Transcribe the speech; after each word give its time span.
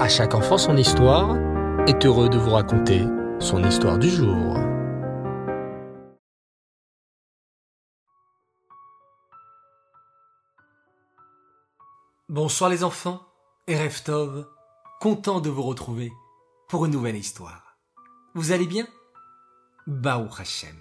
À 0.00 0.08
chaque 0.08 0.34
enfant 0.34 0.56
son 0.56 0.78
histoire 0.78 1.36
est 1.86 2.06
heureux 2.06 2.30
de 2.30 2.38
vous 2.38 2.52
raconter 2.52 3.04
son 3.38 3.62
histoire 3.62 3.98
du 3.98 4.08
jour. 4.08 4.56
Bonsoir 12.30 12.70
les 12.70 12.82
enfants 12.82 13.20
et 13.66 13.76
Reftov, 13.76 14.48
content 15.02 15.42
de 15.42 15.50
vous 15.50 15.64
retrouver 15.64 16.10
pour 16.70 16.86
une 16.86 16.92
nouvelle 16.92 17.16
histoire. 17.16 17.76
Vous 18.34 18.52
allez 18.52 18.66
bien? 18.66 18.88
Baou 19.86 20.30
Hashem. 20.38 20.78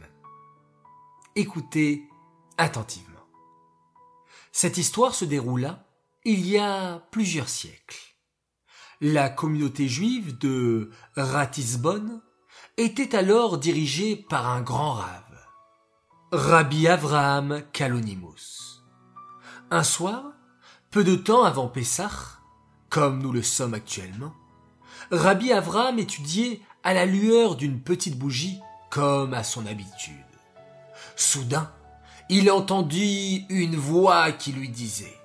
Écoutez 1.35 2.07
attentivement. 2.57 3.27
Cette 4.53 4.77
histoire 4.77 5.13
se 5.13 5.25
déroula 5.25 5.83
il 6.23 6.47
y 6.47 6.57
a 6.57 6.99
plusieurs 7.11 7.49
siècles. 7.49 7.99
La 9.01 9.29
communauté 9.29 9.87
juive 9.87 10.37
de 10.39 10.91
Ratisbonne 11.15 12.21
était 12.75 13.15
alors 13.15 13.57
dirigée 13.57 14.17
par 14.17 14.47
un 14.47 14.59
grand 14.59 14.91
rave, 14.91 15.39
Rabbi 16.33 16.85
Avraham 16.85 17.61
Kalonimus. 17.71 18.83
Un 19.71 19.83
soir, 19.83 20.33
peu 20.91 21.05
de 21.05 21.15
temps 21.15 21.45
avant 21.45 21.69
Pessah, 21.69 22.11
comme 22.89 23.21
nous 23.21 23.31
le 23.31 23.41
sommes 23.41 23.73
actuellement, 23.73 24.33
Rabbi 25.11 25.53
Avraham 25.53 25.97
étudiait 25.97 26.59
à 26.83 26.93
la 26.93 27.05
lueur 27.05 27.55
d'une 27.55 27.79
petite 27.79 28.19
bougie 28.19 28.59
comme 28.89 29.33
à 29.33 29.45
son 29.45 29.65
habitude. 29.65 30.13
Soudain, 31.15 31.71
il 32.27 32.51
entendit 32.51 33.45
une 33.47 33.77
voix 33.77 34.33
qui 34.33 34.51
lui 34.51 34.67
disait 34.67 35.17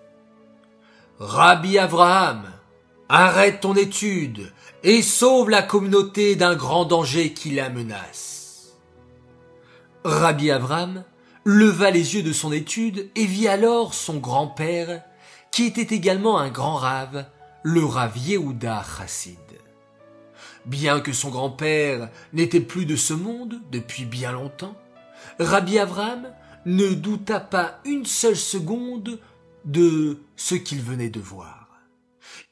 Rabbi 1.18 1.76
Avraham, 1.76 2.44
Arrête 3.10 3.60
ton 3.60 3.74
étude 3.74 4.50
et 4.82 5.02
sauve 5.02 5.50
la 5.50 5.62
communauté 5.62 6.36
d'un 6.36 6.54
grand 6.54 6.86
danger 6.86 7.34
qui 7.34 7.50
la 7.50 7.68
menace. 7.68 8.72
Rabbi 10.04 10.50
Avram 10.50 11.04
leva 11.44 11.90
les 11.90 12.14
yeux 12.14 12.22
de 12.22 12.32
son 12.32 12.50
étude 12.50 13.10
et 13.14 13.26
vit 13.26 13.46
alors 13.46 13.92
son 13.92 14.16
grand-père, 14.16 15.02
qui 15.50 15.64
était 15.64 15.94
également 15.94 16.38
un 16.38 16.48
grand 16.48 16.76
rave, 16.76 17.26
le 17.62 17.84
Rav 17.84 18.16
Yehuda 18.16 18.82
Chassid. 18.96 19.36
Bien 20.64 21.00
que 21.00 21.12
son 21.12 21.28
grand-père 21.28 22.08
n'était 22.32 22.60
plus 22.60 22.86
de 22.86 22.96
ce 22.96 23.12
monde 23.12 23.60
depuis 23.70 24.06
bien 24.06 24.32
longtemps, 24.32 24.76
Rabbi 25.38 25.78
Avram 25.78 26.32
ne 26.64 26.88
douta 26.94 27.38
pas 27.38 27.80
une 27.84 28.06
seule 28.06 28.36
seconde 28.36 29.18
de 29.66 30.22
ce 30.36 30.54
qu'il 30.54 30.80
venait 30.80 31.10
de 31.10 31.20
voir 31.20 31.63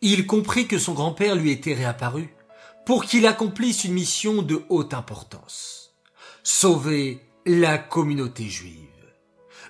il 0.02 0.26
comprit 0.26 0.66
que 0.66 0.78
son 0.78 0.92
grand-père 0.94 1.36
lui 1.36 1.52
était 1.52 1.74
réapparu 1.74 2.34
pour 2.84 3.04
qu'il 3.04 3.26
accomplisse 3.26 3.84
une 3.84 3.94
mission 3.94 4.42
de 4.42 4.64
haute 4.68 4.94
importance. 4.94 5.94
Sauver 6.42 7.20
la 7.46 7.78
communauté 7.78 8.44
juive. 8.48 8.88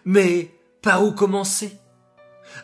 Mais 0.06 0.50
par 0.80 1.05
où 1.05 1.12
commencer? 1.12 1.77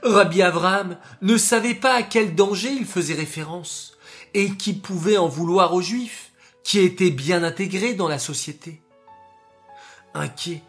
Rabbi 0.02 0.42
Abraham 0.42 0.98
ne 1.22 1.36
savait 1.36 1.74
pas 1.74 1.94
à 1.94 2.02
quel 2.02 2.34
danger 2.34 2.70
il 2.72 2.86
faisait 2.86 3.14
référence 3.14 3.96
et 4.34 4.56
qui 4.56 4.72
pouvait 4.72 5.18
en 5.18 5.28
vouloir 5.28 5.74
aux 5.74 5.82
juifs 5.82 6.32
qui 6.64 6.80
étaient 6.80 7.10
bien 7.10 7.42
intégrés 7.42 7.94
dans 7.94 8.08
la 8.08 8.18
société. 8.18 8.82
Inquiet, 10.14 10.62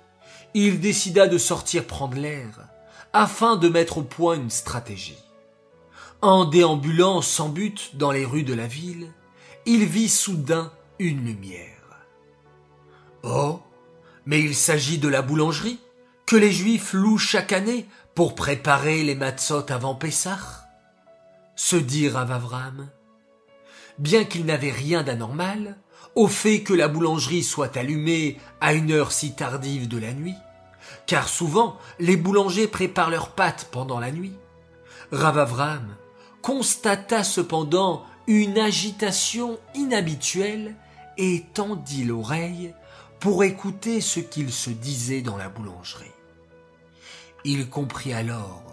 il 0.53 0.79
décida 0.79 1.27
de 1.27 1.37
sortir 1.37 1.85
prendre 1.85 2.17
l'air 2.17 2.67
afin 3.13 3.55
de 3.55 3.69
mettre 3.69 3.99
au 3.99 4.03
point 4.03 4.35
une 4.35 4.49
stratégie. 4.49 5.17
En 6.21 6.43
déambulant 6.43 7.21
sans 7.21 7.47
but 7.47 7.95
dans 7.95 8.11
les 8.11 8.25
rues 8.25 8.43
de 8.43 8.53
la 8.53 8.67
ville, 8.67 9.13
il 9.65 9.85
vit 9.85 10.09
soudain 10.09 10.73
une 10.99 11.23
lumière. 11.23 12.03
Oh, 13.23 13.61
mais 14.25 14.41
il 14.41 14.53
s'agit 14.53 14.97
de 14.97 15.07
la 15.07 15.21
boulangerie 15.21 15.79
que 16.25 16.35
les 16.35 16.51
Juifs 16.51 16.91
louent 16.91 17.17
chaque 17.17 17.53
année 17.53 17.87
pour 18.15 18.35
préparer 18.35 19.01
les 19.03 19.15
matzot 19.15 19.71
avant 19.71 19.95
Pessah. 19.95 20.67
Se 21.55 21.77
dit 21.77 22.09
Rav 22.09 22.37
Bien 23.97 24.25
qu'il 24.25 24.45
n'avait 24.45 24.71
rien 24.71 25.03
d'anormal 25.03 25.77
au 26.15 26.27
fait 26.27 26.63
que 26.63 26.73
la 26.73 26.89
boulangerie 26.89 27.43
soit 27.43 27.77
allumée 27.77 28.37
à 28.59 28.73
une 28.73 28.91
heure 28.91 29.13
si 29.13 29.35
tardive 29.35 29.87
de 29.87 29.97
la 29.97 30.11
nuit, 30.11 30.35
car 31.05 31.29
souvent 31.29 31.77
les 31.97 32.17
boulangers 32.17 32.67
préparent 32.67 33.09
leurs 33.09 33.29
pâtes 33.29 33.69
pendant 33.71 33.99
la 34.01 34.11
nuit, 34.11 34.33
Rav 35.13 35.37
constata 36.41 37.23
cependant 37.23 38.03
une 38.27 38.59
agitation 38.59 39.57
inhabituelle 39.75 40.75
et 41.17 41.45
tendit 41.53 42.03
l'oreille 42.03 42.73
pour 43.19 43.43
écouter 43.43 44.01
ce 44.01 44.19
qu'il 44.19 44.51
se 44.51 44.69
disait 44.69 45.21
dans 45.21 45.37
la 45.37 45.49
boulangerie. 45.49 46.05
Il 47.43 47.69
comprit 47.69 48.13
alors 48.13 48.63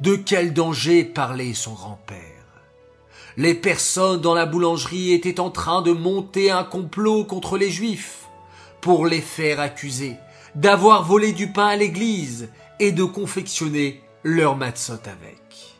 de 0.00 0.16
quel 0.16 0.52
danger 0.52 1.04
parlait 1.04 1.54
son 1.54 1.74
grand-père. 1.74 2.18
Les 3.36 3.54
personnes 3.54 4.20
dans 4.20 4.34
la 4.34 4.46
boulangerie 4.46 5.12
étaient 5.12 5.40
en 5.40 5.50
train 5.50 5.82
de 5.82 5.92
monter 5.92 6.50
un 6.50 6.64
complot 6.64 7.24
contre 7.24 7.56
les 7.56 7.70
Juifs 7.70 8.26
pour 8.80 9.06
les 9.06 9.20
faire 9.20 9.60
accuser 9.60 10.16
d'avoir 10.54 11.04
volé 11.04 11.32
du 11.32 11.52
pain 11.52 11.68
à 11.68 11.76
l'église 11.76 12.48
et 12.80 12.92
de 12.92 13.04
confectionner 13.04 14.02
leur 14.24 14.56
matzot 14.56 14.94
avec. 15.06 15.77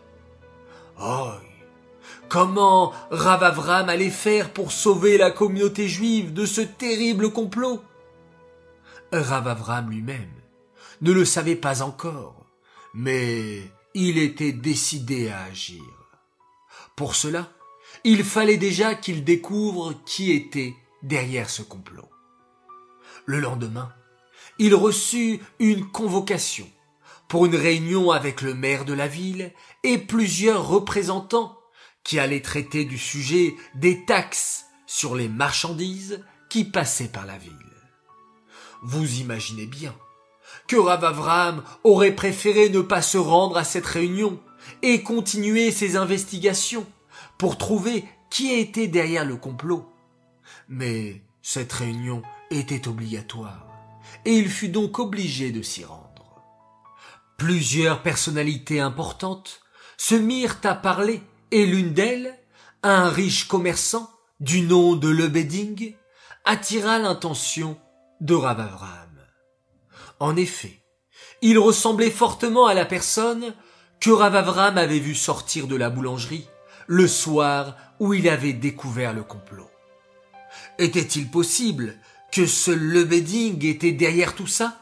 Oh, 1.00 1.30
comment 2.28 2.92
Ravavram 3.10 3.88
allait 3.88 4.10
faire 4.10 4.52
pour 4.52 4.72
sauver 4.72 5.16
la 5.16 5.30
communauté 5.30 5.88
juive 5.88 6.32
de 6.32 6.44
ce 6.44 6.60
terrible 6.60 7.32
complot? 7.32 7.82
Ravavram 9.12 9.90
lui-même 9.90 10.32
ne 11.00 11.12
le 11.12 11.24
savait 11.24 11.56
pas 11.56 11.82
encore, 11.82 12.46
mais 12.94 13.62
il 13.94 14.18
était 14.18 14.52
décidé 14.52 15.28
à 15.28 15.44
agir. 15.44 15.84
Pour 16.96 17.14
cela, 17.14 17.48
il 18.02 18.24
fallait 18.24 18.56
déjà 18.56 18.96
qu'il 18.96 19.22
découvre 19.22 19.94
qui 20.04 20.32
était 20.32 20.74
derrière 21.02 21.48
ce 21.48 21.62
complot. 21.62 22.08
Le 23.24 23.38
lendemain, 23.38 23.92
il 24.58 24.74
reçut 24.74 25.40
une 25.60 25.88
convocation 25.90 26.68
pour 27.28 27.46
une 27.46 27.56
réunion 27.56 28.10
avec 28.10 28.40
le 28.40 28.54
maire 28.54 28.84
de 28.84 28.94
la 28.94 29.06
ville 29.06 29.52
et 29.84 29.98
plusieurs 29.98 30.66
représentants 30.66 31.58
qui 32.02 32.18
allaient 32.18 32.40
traiter 32.40 32.84
du 32.84 32.98
sujet 32.98 33.54
des 33.74 34.04
taxes 34.04 34.64
sur 34.86 35.14
les 35.14 35.28
marchandises 35.28 36.24
qui 36.48 36.64
passaient 36.64 37.08
par 37.08 37.26
la 37.26 37.36
ville. 37.36 37.52
Vous 38.82 39.20
imaginez 39.20 39.66
bien 39.66 39.94
que 40.66 40.76
Rav 40.76 41.04
Avram 41.04 41.62
aurait 41.84 42.14
préféré 42.14 42.70
ne 42.70 42.80
pas 42.80 43.02
se 43.02 43.18
rendre 43.18 43.58
à 43.58 43.64
cette 43.64 43.86
réunion 43.86 44.40
et 44.82 45.02
continuer 45.02 45.70
ses 45.70 45.96
investigations 45.96 46.86
pour 47.36 47.58
trouver 47.58 48.04
qui 48.30 48.52
était 48.52 48.88
derrière 48.88 49.24
le 49.24 49.36
complot. 49.36 49.86
Mais 50.68 51.22
cette 51.42 51.72
réunion 51.72 52.22
était 52.50 52.88
obligatoire 52.88 53.66
et 54.24 54.32
il 54.32 54.48
fut 54.48 54.68
donc 54.68 54.98
obligé 54.98 55.50
de 55.50 55.62
s'y 55.62 55.84
rendre. 55.84 56.07
Plusieurs 57.38 58.02
personnalités 58.02 58.80
importantes 58.80 59.60
se 59.96 60.16
mirent 60.16 60.58
à 60.64 60.74
parler, 60.74 61.22
et 61.52 61.66
l'une 61.66 61.94
d'elles, 61.94 62.36
un 62.82 63.08
riche 63.08 63.46
commerçant 63.46 64.10
du 64.40 64.62
nom 64.62 64.96
de 64.96 65.08
Lebeding, 65.08 65.94
attira 66.44 66.98
l'intention 66.98 67.78
de 68.20 68.34
Ravavram. 68.34 69.22
En 70.18 70.36
effet, 70.36 70.82
il 71.40 71.60
ressemblait 71.60 72.10
fortement 72.10 72.66
à 72.66 72.74
la 72.74 72.84
personne 72.84 73.54
que 74.00 74.10
Ravavram 74.10 74.76
avait 74.76 74.98
vu 74.98 75.14
sortir 75.14 75.68
de 75.68 75.76
la 75.76 75.90
boulangerie 75.90 76.48
le 76.88 77.06
soir 77.06 77.76
où 78.00 78.14
il 78.14 78.28
avait 78.28 78.52
découvert 78.52 79.12
le 79.12 79.22
complot. 79.22 79.70
Était-il 80.78 81.30
possible 81.30 81.94
que 82.32 82.46
ce 82.46 82.72
Lebeding 82.72 83.64
était 83.64 83.92
derrière 83.92 84.34
tout 84.34 84.48
ça? 84.48 84.80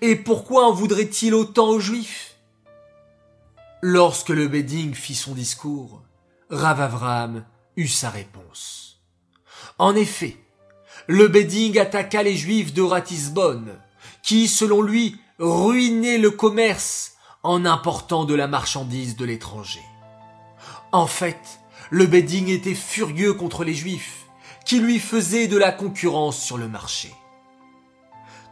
Et 0.00 0.16
pourquoi 0.16 0.66
en 0.66 0.72
voudrait-il 0.72 1.34
autant 1.34 1.68
aux 1.68 1.80
Juifs? 1.80 2.36
Lorsque 3.82 4.28
le 4.28 4.48
Bedding 4.48 4.94
fit 4.94 5.14
son 5.14 5.32
discours, 5.32 6.02
Rav 6.50 6.80
Avram 6.80 7.44
eut 7.76 7.88
sa 7.88 8.10
réponse. 8.10 9.00
En 9.78 9.94
effet, 9.94 10.36
le 11.06 11.28
Bedding 11.28 11.78
attaqua 11.78 12.22
les 12.22 12.36
Juifs 12.36 12.74
de 12.74 12.82
Ratisbonne, 12.82 13.78
qui, 14.22 14.48
selon 14.48 14.82
lui, 14.82 15.16
ruinaient 15.38 16.18
le 16.18 16.30
commerce 16.30 17.14
en 17.42 17.64
important 17.64 18.24
de 18.24 18.34
la 18.34 18.46
marchandise 18.46 19.16
de 19.16 19.24
l'étranger. 19.24 19.82
En 20.92 21.06
fait, 21.06 21.60
le 21.88 22.06
Bedding 22.06 22.48
était 22.48 22.74
furieux 22.74 23.32
contre 23.32 23.64
les 23.64 23.74
Juifs, 23.74 24.26
qui 24.66 24.78
lui 24.78 24.98
faisaient 24.98 25.48
de 25.48 25.56
la 25.56 25.72
concurrence 25.72 26.40
sur 26.40 26.58
le 26.58 26.68
marché 26.68 27.10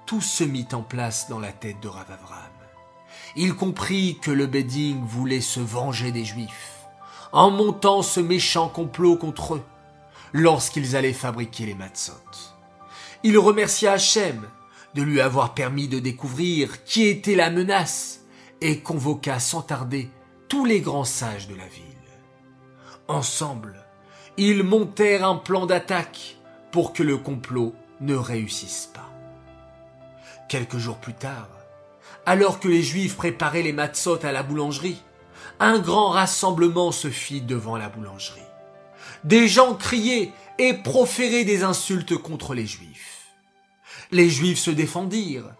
tout 0.09 0.23
se 0.23 0.43
mit 0.43 0.67
en 0.73 0.81
place 0.81 1.29
dans 1.29 1.39
la 1.39 1.53
tête 1.53 1.81
de 1.83 1.89
Rav 1.89 2.11
Avram. 2.11 2.39
Il 3.37 3.55
comprit 3.55 4.19
que 4.23 4.31
le 4.31 4.47
Bedding 4.47 5.05
voulait 5.05 5.43
se 5.43 5.61
venger 5.61 6.13
des 6.13 6.25
Juifs, 6.25 6.87
en 7.31 7.51
montant 7.51 8.01
ce 8.01 8.19
méchant 8.19 8.71
complot 8.71 9.17
contre 9.17 9.57
eux 9.57 9.63
lorsqu'ils 10.33 10.97
allaient 10.97 11.13
fabriquer 11.13 11.67
les 11.67 11.75
matzot. 11.75 12.15
Il 13.23 13.37
remercia 13.37 13.93
Hachem 13.93 14.49
de 14.95 15.03
lui 15.03 15.21
avoir 15.21 15.53
permis 15.53 15.89
de 15.89 15.99
découvrir 15.99 16.85
qui 16.85 17.05
était 17.05 17.37
la 17.37 17.51
menace 17.51 18.21
et 18.63 18.81
convoqua 18.81 19.39
sans 19.39 19.61
tarder 19.61 20.09
tous 20.49 20.65
les 20.65 20.81
grands 20.81 21.05
sages 21.05 21.49
de 21.49 21.55
la 21.55 21.67
ville. 21.67 21.85
Ensemble, 23.09 23.85
ils 24.39 24.63
montèrent 24.63 25.29
un 25.29 25.37
plan 25.37 25.67
d'attaque 25.67 26.39
pour 26.73 26.95
que 26.95 27.03
le 27.03 27.19
complot 27.19 27.75
ne 28.01 28.15
réussisse 28.15 28.89
pas. 28.95 29.18
Quelques 30.49 30.79
jours 30.79 30.97
plus 30.97 31.15
tard, 31.15 31.49
alors 32.25 32.59
que 32.59 32.69
les 32.69 32.83
Juifs 32.83 33.17
préparaient 33.17 33.63
les 33.63 33.75
matzot 33.75 34.25
à 34.25 34.33
la 34.33 34.43
boulangerie, 34.43 35.03
un 35.61 35.79
grand 35.79 36.09
rassemblement 36.09 36.91
se 36.91 37.11
fit 37.11 37.43
devant 37.43 37.77
la 37.77 37.89
boulangerie. 37.91 38.41
Des 39.25 39.47
gens 39.47 39.75
criaient 39.75 40.33
et 40.59 40.75
proféraient 40.75 41.45
des 41.45 41.65
insultes 41.65 42.17
contre 42.17 42.55
les 42.55 42.67
Juifs. 42.67 43.27
Les 44.11 44.31
Juifs 44.31 44.59
se 44.59 44.71
défendirent. 44.71 45.55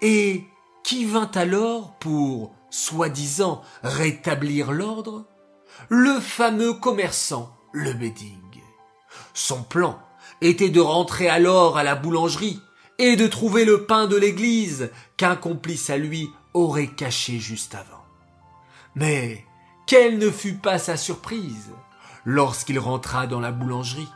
Et 0.00 0.44
qui 0.84 1.04
vint 1.04 1.30
alors 1.34 1.96
pour, 1.98 2.54
soi-disant, 2.70 3.62
rétablir 3.82 4.70
l'ordre? 4.70 5.26
Le 5.88 6.20
fameux 6.20 6.74
commerçant, 6.74 7.56
le 7.72 7.92
Bedding. 7.92 8.62
Son 9.34 9.62
plan 9.62 9.98
était 10.40 10.70
de 10.70 10.80
rentrer 10.80 11.28
alors 11.28 11.78
à 11.78 11.82
la 11.82 11.94
boulangerie 11.94 12.60
et 13.00 13.16
de 13.16 13.26
trouver 13.26 13.64
le 13.64 13.86
pain 13.86 14.06
de 14.06 14.16
l'église 14.16 14.90
qu'un 15.16 15.34
complice 15.34 15.88
à 15.88 15.96
lui 15.96 16.28
aurait 16.52 16.86
caché 16.86 17.38
juste 17.38 17.74
avant. 17.74 18.04
Mais 18.94 19.46
quelle 19.86 20.18
ne 20.18 20.30
fut 20.30 20.56
pas 20.56 20.78
sa 20.78 20.98
surprise 20.98 21.70
lorsqu'il 22.26 22.78
rentra 22.78 23.26
dans 23.26 23.40
la 23.40 23.52
boulangerie 23.52 24.08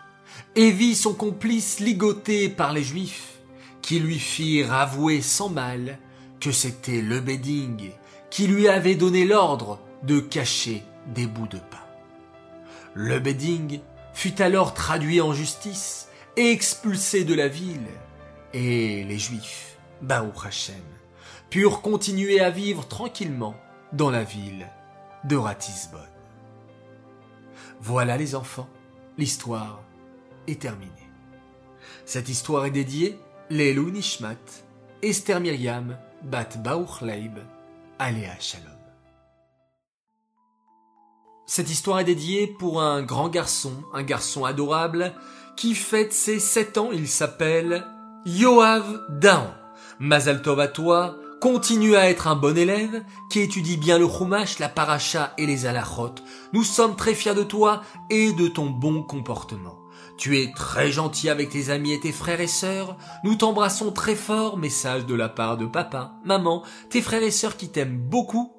et 0.54 0.70
vit 0.70 0.94
son 0.94 1.14
complice 1.14 1.80
ligoté 1.80 2.50
par 2.50 2.74
les 2.74 2.82
juifs, 2.82 3.38
qui 3.80 4.00
lui 4.00 4.18
firent 4.18 4.74
avouer 4.74 5.22
sans 5.22 5.48
mal 5.48 5.98
que 6.38 6.52
c'était 6.52 7.00
le 7.00 7.20
bedding 7.20 7.90
qui 8.28 8.46
lui 8.46 8.68
avait 8.68 8.96
donné 8.96 9.24
l'ordre 9.24 9.80
de 10.02 10.20
cacher 10.20 10.82
des 11.06 11.26
bouts 11.26 11.48
de 11.48 11.56
pain. 11.56 11.78
Le 12.92 13.18
bedding 13.18 13.80
fut 14.12 14.42
alors 14.42 14.74
traduit 14.74 15.22
en 15.22 15.32
justice 15.32 16.08
et 16.36 16.50
expulsé 16.50 17.24
de 17.24 17.32
la 17.32 17.48
ville, 17.48 17.88
et 18.54 19.02
les 19.04 19.18
Juifs, 19.18 19.76
Baou 20.00 20.32
Hashem, 20.44 20.76
purent 21.50 21.82
continuer 21.82 22.40
à 22.40 22.50
vivre 22.50 22.86
tranquillement 22.86 23.54
dans 23.92 24.10
la 24.10 24.22
ville 24.22 24.68
de 25.24 25.36
Ratisbonne. 25.36 26.00
Voilà 27.80 28.16
les 28.16 28.34
enfants, 28.34 28.68
l'histoire 29.18 29.82
est 30.46 30.62
terminée. 30.62 30.90
Cette 32.06 32.28
histoire 32.28 32.64
est 32.64 32.70
dédiée 32.70 33.18
Lelou 33.50 33.90
Nishmat, 33.90 34.36
Esther 35.02 35.40
Myriam, 35.40 35.98
Bat 36.22 36.56
Baouch 36.58 37.02
Leib, 37.02 37.38
Aléa 37.98 38.38
Shalom. 38.38 38.68
Cette 41.46 41.70
histoire 41.70 42.00
est 42.00 42.04
dédiée 42.04 42.46
pour 42.46 42.80
un 42.80 43.02
grand 43.02 43.28
garçon, 43.28 43.82
un 43.92 44.02
garçon 44.02 44.44
adorable, 44.44 45.12
qui 45.56 45.74
fête 45.74 46.12
ses 46.12 46.40
sept 46.40 46.78
ans, 46.78 46.90
il 46.90 47.06
s'appelle 47.06 47.84
Yoav 48.26 49.02
Daon. 49.10 49.50
Mazal 49.98 50.40
Tov 50.40 50.58
à 50.58 50.68
toi, 50.68 51.16
continue 51.42 51.94
à 51.94 52.08
être 52.08 52.26
un 52.26 52.36
bon 52.36 52.56
élève, 52.56 53.04
qui 53.30 53.40
étudie 53.40 53.76
bien 53.76 53.98
le 53.98 54.08
Chumash, 54.08 54.58
la 54.58 54.70
Paracha 54.70 55.34
et 55.36 55.44
les 55.44 55.66
Alachot. 55.66 56.14
Nous 56.54 56.64
sommes 56.64 56.96
très 56.96 57.12
fiers 57.12 57.34
de 57.34 57.42
toi 57.42 57.82
et 58.08 58.32
de 58.32 58.48
ton 58.48 58.70
bon 58.70 59.02
comportement. 59.02 59.78
Tu 60.16 60.38
es 60.38 60.52
très 60.52 60.90
gentil 60.90 61.28
avec 61.28 61.50
tes 61.50 61.68
amis 61.68 61.92
et 61.92 62.00
tes 62.00 62.12
frères 62.12 62.40
et 62.40 62.46
sœurs. 62.46 62.96
Nous 63.24 63.34
t'embrassons 63.34 63.92
très 63.92 64.14
fort, 64.14 64.56
message 64.56 65.04
de 65.04 65.14
la 65.14 65.28
part 65.28 65.58
de 65.58 65.66
papa, 65.66 66.14
maman, 66.24 66.62
tes 66.88 67.02
frères 67.02 67.22
et 67.22 67.30
sœurs 67.30 67.58
qui 67.58 67.68
t'aiment 67.68 67.98
beaucoup. 67.98 68.53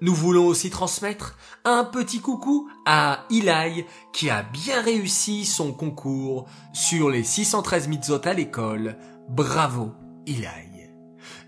Nous 0.00 0.14
voulons 0.14 0.46
aussi 0.46 0.70
transmettre 0.70 1.36
un 1.64 1.84
petit 1.84 2.20
coucou 2.20 2.68
à 2.84 3.24
Ilaï 3.30 3.86
qui 4.12 4.30
a 4.30 4.42
bien 4.42 4.80
réussi 4.82 5.44
son 5.44 5.72
concours 5.72 6.46
sur 6.72 7.10
les 7.10 7.24
613 7.24 7.88
mitzvot 7.88 8.20
à 8.24 8.32
l'école. 8.34 8.98
Bravo 9.28 9.92
Ilaï. 10.26 10.90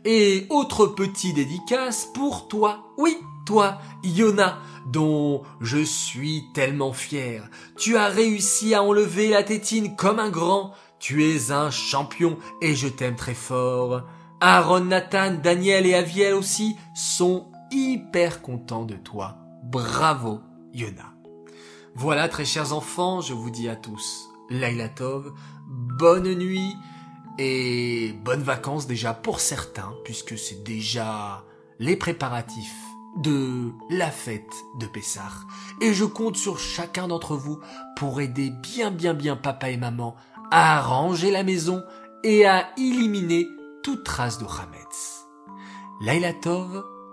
Et 0.05 0.47
autre 0.51 0.87
petit 0.87 1.33
dédicace 1.33 2.09
pour 2.15 2.49
toi. 2.49 2.95
Oui, 2.97 3.17
toi, 3.45 3.79
Yona, 4.03 4.59
dont 4.87 5.43
je 5.61 5.83
suis 5.83 6.45
tellement 6.55 6.93
fier. 6.93 7.49
Tu 7.77 7.97
as 7.97 8.09
réussi 8.09 8.75
à 8.75 8.83
enlever 8.83 9.29
la 9.29 9.43
tétine 9.43 9.97
comme 9.97 10.19
un 10.19 10.31
grand. 10.31 10.73
Tu 10.99 11.25
es 11.25 11.51
un 11.51 11.71
champion 11.71 12.39
et 12.63 12.75
je 12.75 12.89
t'aime 12.89 13.17
très 13.17 13.35
fort. 13.35 14.03
Aaron, 14.41 14.81
Nathan, 14.81 15.35
Daniel 15.43 15.87
et 15.87 15.95
Aviel 15.95 16.35
aussi 16.35 16.77
sont 16.95 17.48
hyper 17.71 18.43
contents 18.43 18.85
de 18.85 18.95
toi. 18.95 19.39
Bravo, 19.63 20.41
Yona. 20.73 21.15
Voilà, 21.95 22.29
très 22.29 22.45
chers 22.45 22.73
enfants, 22.73 23.21
je 23.21 23.35
vous 23.35 23.51
dis 23.51 23.69
à 23.69 23.77
tous, 23.77 24.29
Laila 24.51 24.89
Tov, 24.89 25.33
bonne 25.67 26.35
nuit 26.35 26.77
et 27.39 28.13
bonnes 28.25 28.43
vacances 28.43 28.87
déjà 28.87 29.15
pour 29.15 29.41
certains, 29.41 29.95
puisque 30.05 30.39
c'est 30.39 30.63
déjà 30.63 31.45
les 31.79 31.97
préparatifs 31.97 32.85
de 33.17 33.73
la 33.91 34.11
fête 34.11 34.55
de 34.79 34.87
Pessah. 34.87 35.33
Et 35.81 35.93
je 35.93 36.05
compte 36.05 36.37
sur 36.37 36.59
chacun 36.59 37.09
d'entre 37.09 37.37
vous 37.37 37.59
pour 37.97 38.21
aider 38.21 38.51
bien 38.51 38.91
bien 38.91 39.15
bien 39.15 39.37
papa 39.37 39.71
et 39.71 39.77
maman 39.77 40.15
à 40.51 40.81
ranger 40.81 41.31
la 41.31 41.43
maison 41.43 41.83
et 42.23 42.47
à 42.47 42.69
éliminer 42.77 43.47
toute 43.83 44.05
trace 44.05 44.39
de 44.39 44.45
Hametz. 44.45 45.27
Laila 46.01 46.33
Tov, 46.33 46.85